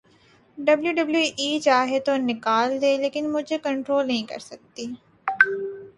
[0.57, 4.85] W W E چاہے تو نکال دے لیکن مجھے کنٹرول نہیں کر سکتی